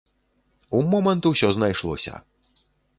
[0.77, 2.21] У момант усё знайшлося!